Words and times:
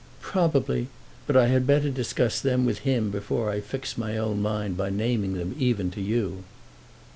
"Probably; 0.21 0.87
but 1.27 1.37
I 1.37 1.45
had 1.49 1.67
better 1.67 1.91
discuss 1.91 2.41
them 2.41 2.65
with 2.65 2.79
him 2.79 3.11
before 3.11 3.51
I 3.51 3.61
fix 3.61 3.99
my 3.99 4.17
own 4.17 4.41
mind 4.41 4.75
by 4.75 4.89
naming 4.89 5.33
them 5.33 5.55
even 5.59 5.91
to 5.91 6.01
you." 6.01 6.43